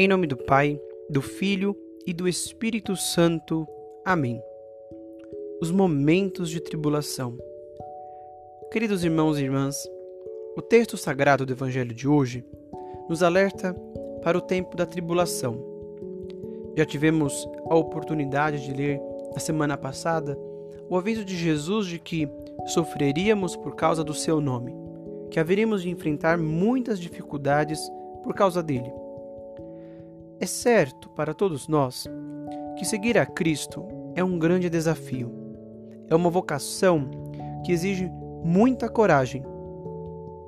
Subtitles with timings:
[0.00, 1.76] Em nome do Pai, do Filho
[2.06, 3.66] e do Espírito Santo.
[4.04, 4.40] Amém.
[5.60, 7.36] Os momentos de tribulação.
[8.70, 9.76] Queridos irmãos e irmãs,
[10.56, 12.44] o texto sagrado do Evangelho de hoje
[13.08, 13.74] nos alerta
[14.22, 15.60] para o tempo da tribulação.
[16.76, 19.00] Já tivemos a oportunidade de ler
[19.34, 20.38] na semana passada
[20.88, 22.28] o aviso de Jesus de que
[22.66, 24.72] sofreríamos por causa do seu nome,
[25.28, 27.80] que haveríamos de enfrentar muitas dificuldades
[28.22, 28.92] por causa dele.
[30.40, 32.06] É certo para todos nós
[32.78, 33.84] que seguir a Cristo
[34.14, 35.32] é um grande desafio.
[36.08, 37.10] É uma vocação
[37.64, 38.08] que exige
[38.44, 39.42] muita coragem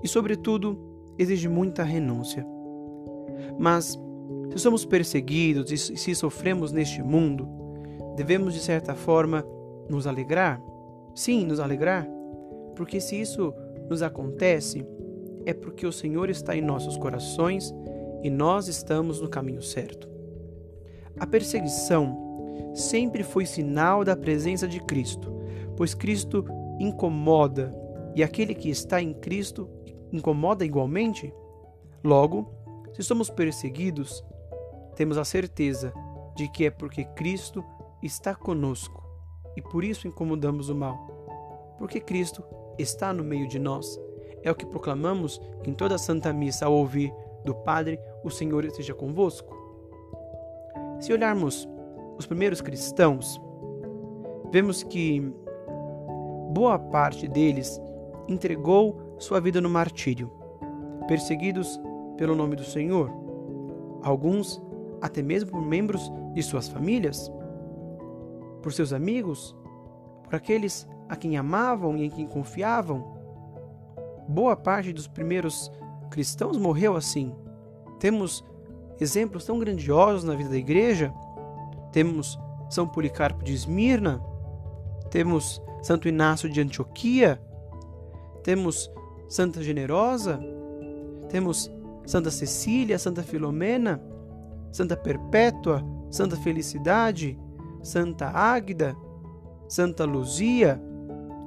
[0.01, 0.79] e, sobretudo,
[1.19, 2.47] exige muita renúncia.
[3.59, 3.99] Mas,
[4.53, 7.49] se somos perseguidos e se sofremos neste mundo,
[8.17, 9.45] devemos, de certa forma,
[9.89, 10.63] nos alegrar?
[11.17, 12.09] Sim, nos alegrar,
[12.77, 13.53] porque se isso
[13.89, 14.87] nos acontece,
[15.45, 17.75] é porque o Senhor está em nossos corações
[18.23, 20.09] e nós estamos no caminho certo.
[21.19, 25.33] A perseguição sempre foi sinal da presença de Cristo,
[25.77, 26.45] pois Cristo
[26.79, 27.75] incomoda
[28.15, 29.69] e aquele que está em Cristo
[30.13, 31.33] incomoda igualmente.
[32.03, 32.53] Logo,
[32.93, 34.25] se somos perseguidos,
[34.97, 35.93] temos a certeza
[36.37, 37.65] de que é porque Cristo
[38.03, 39.03] está conosco
[39.57, 41.77] e por isso incomodamos o mal.
[41.79, 42.43] Porque Cristo
[42.79, 43.99] está no meio de nós.
[44.43, 47.13] É o que proclamamos em toda a Santa Missa ao ouvir
[47.45, 49.57] do Padre, o Senhor esteja convosco.
[51.01, 51.69] Se olharmos
[52.19, 53.41] os primeiros cristãos,
[54.51, 55.21] vemos que
[56.51, 57.81] boa parte deles
[58.29, 60.31] entregou sua vida no martírio,
[61.09, 61.81] perseguidos
[62.17, 63.11] pelo nome do Senhor.
[64.03, 64.63] Alguns
[65.01, 67.31] até mesmo por membros de suas famílias,
[68.63, 69.57] por seus amigos,
[70.25, 73.19] por aqueles a quem amavam e em quem confiavam.
[74.29, 75.73] Boa parte dos primeiros
[76.11, 77.35] cristãos morreu assim.
[77.99, 78.45] Temos
[79.01, 81.13] exemplos tão grandiosos na vida da igreja.
[81.93, 82.39] Temos
[82.69, 84.23] São Policarpo de Esmirna,
[85.11, 87.41] temos Santo Inácio de Antioquia,
[88.43, 88.91] temos
[89.29, 90.41] Santa Generosa,
[91.29, 91.71] temos
[92.07, 94.03] Santa Cecília, Santa Filomena,
[94.73, 97.39] Santa Perpétua, Santa Felicidade,
[97.83, 98.97] Santa Águida,
[99.69, 100.81] Santa Luzia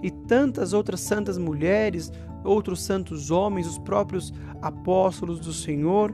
[0.04, 2.12] e tantas outras santas mulheres,
[2.44, 6.14] outros santos homens, os próprios apóstolos do Senhor,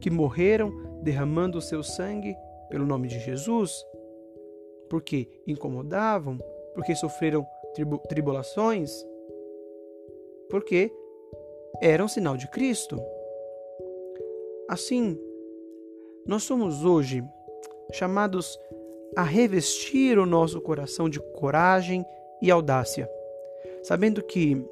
[0.00, 0.72] que morreram
[1.02, 2.34] derramando o seu sangue
[2.70, 3.84] pelo nome de Jesus,
[4.88, 6.38] porque incomodavam,
[6.74, 7.46] porque sofreram
[8.08, 8.90] tribulações,
[10.48, 10.90] porque
[11.82, 12.98] eram sinal de Cristo.
[14.68, 15.18] Assim,
[16.26, 17.22] nós somos hoje
[17.92, 18.58] chamados
[19.14, 22.04] a revestir o nosso coração de coragem
[22.40, 23.08] e audácia,
[23.82, 24.64] sabendo que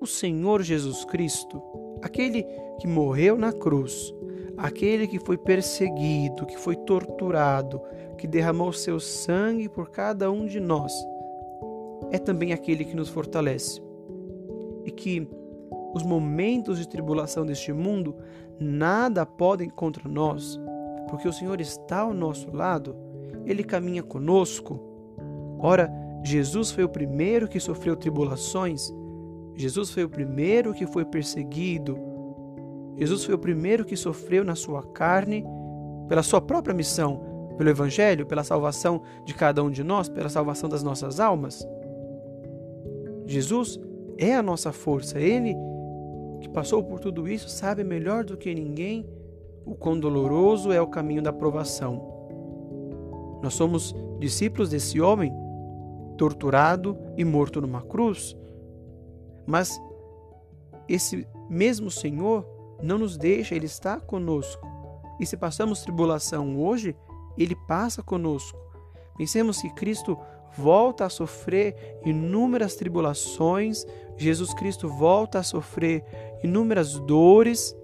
[0.00, 1.62] o Senhor Jesus Cristo,
[2.02, 2.44] aquele
[2.78, 4.14] que morreu na cruz,
[4.56, 7.80] aquele que foi perseguido, que foi torturado,
[8.18, 10.92] que derramou seu sangue por cada um de nós,
[12.10, 13.80] é também aquele que nos fortalece.
[14.84, 15.26] E que
[15.94, 18.16] os momentos de tribulação deste mundo
[18.58, 20.60] nada podem contra nós,
[21.08, 22.96] porque o Senhor está ao nosso lado,
[23.46, 24.80] ele caminha conosco.
[25.58, 25.90] Ora,
[26.24, 28.92] Jesus foi o primeiro que sofreu tribulações
[29.56, 31.96] Jesus foi o primeiro que foi perseguido.
[32.96, 35.44] Jesus foi o primeiro que sofreu na sua carne
[36.08, 40.68] pela sua própria missão, pelo Evangelho, pela salvação de cada um de nós, pela salvação
[40.68, 41.66] das nossas almas.
[43.26, 43.80] Jesus
[44.18, 45.20] é a nossa força.
[45.20, 45.54] Ele
[46.40, 49.08] que passou por tudo isso sabe melhor do que ninguém
[49.64, 52.12] o quão doloroso é o caminho da provação.
[53.42, 55.32] Nós somos discípulos desse homem,
[56.16, 58.36] torturado e morto numa cruz
[59.46, 59.80] mas
[60.88, 62.46] esse mesmo Senhor
[62.82, 64.66] não nos deixa, Ele está conosco.
[65.20, 66.96] E se passamos tribulação hoje,
[67.36, 68.58] Ele passa conosco.
[69.16, 70.18] Pensemos que Cristo
[70.56, 73.84] volta a sofrer inúmeras tribulações,
[74.16, 76.04] Jesus Cristo volta a sofrer
[76.42, 77.76] inúmeras dores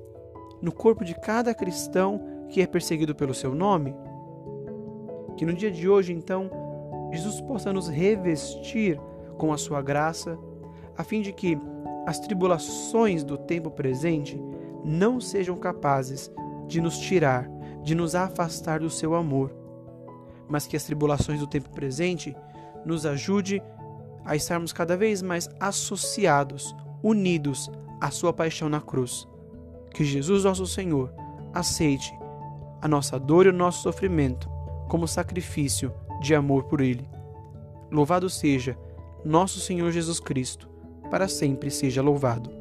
[0.62, 3.94] no corpo de cada cristão que é perseguido pelo seu nome.
[5.36, 6.50] Que no dia de hoje, então,
[7.10, 9.00] Jesus possa nos revestir
[9.36, 10.38] com a sua graça
[10.96, 11.58] a fim de que
[12.06, 14.40] as tribulações do tempo presente
[14.84, 16.30] não sejam capazes
[16.66, 17.48] de nos tirar,
[17.82, 19.54] de nos afastar do seu amor,
[20.48, 22.36] mas que as tribulações do tempo presente
[22.84, 23.62] nos ajude
[24.24, 27.70] a estarmos cada vez mais associados, unidos
[28.00, 29.26] à sua paixão na cruz.
[29.92, 31.12] Que Jesus, nosso Senhor,
[31.52, 32.12] aceite
[32.80, 34.48] a nossa dor e o nosso sofrimento
[34.88, 37.08] como sacrifício de amor por Ele.
[37.90, 38.78] Louvado seja
[39.24, 40.68] nosso Senhor Jesus Cristo
[41.10, 42.59] para sempre seja louvado.